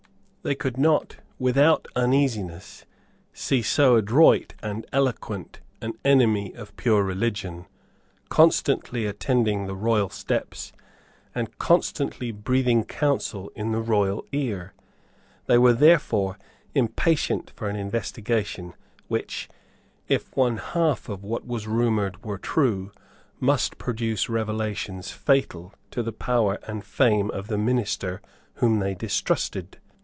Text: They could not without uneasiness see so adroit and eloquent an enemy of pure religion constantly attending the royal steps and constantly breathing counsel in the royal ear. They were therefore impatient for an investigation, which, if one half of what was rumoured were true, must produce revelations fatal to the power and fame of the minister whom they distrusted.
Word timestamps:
They 0.43 0.55
could 0.55 0.75
not 0.75 1.17
without 1.37 1.87
uneasiness 1.95 2.87
see 3.31 3.61
so 3.61 3.95
adroit 3.97 4.55
and 4.63 4.87
eloquent 4.91 5.59
an 5.81 5.93
enemy 6.03 6.51
of 6.55 6.75
pure 6.77 7.03
religion 7.03 7.67
constantly 8.29 9.05
attending 9.05 9.67
the 9.67 9.75
royal 9.75 10.09
steps 10.09 10.73
and 11.35 11.55
constantly 11.59 12.31
breathing 12.31 12.85
counsel 12.85 13.51
in 13.55 13.71
the 13.71 13.81
royal 13.81 14.25
ear. 14.31 14.73
They 15.45 15.59
were 15.59 15.73
therefore 15.73 16.39
impatient 16.73 17.51
for 17.55 17.69
an 17.69 17.75
investigation, 17.75 18.73
which, 19.07 19.47
if 20.07 20.35
one 20.35 20.57
half 20.57 21.07
of 21.07 21.23
what 21.23 21.45
was 21.45 21.67
rumoured 21.67 22.23
were 22.25 22.39
true, 22.39 22.91
must 23.39 23.77
produce 23.77 24.27
revelations 24.27 25.11
fatal 25.11 25.71
to 25.91 26.01
the 26.01 26.11
power 26.11 26.57
and 26.67 26.83
fame 26.83 27.29
of 27.29 27.45
the 27.45 27.59
minister 27.59 28.23
whom 28.55 28.79
they 28.79 28.95
distrusted. 28.95 29.77